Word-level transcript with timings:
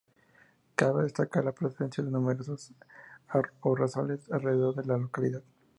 Cabe 0.75 1.03
destacar 1.03 1.45
la 1.45 1.51
presencia 1.51 2.03
de 2.03 2.09
numerosos 2.09 2.73
arrozales 3.27 4.31
alrededor 4.31 4.73
de 4.77 4.85
la 4.87 4.97
localidad. 4.97 5.43